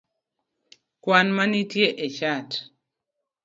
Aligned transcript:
kwan 1.03 1.27
manitie 1.35 1.87
e 2.05 2.07
chat? 2.17 2.49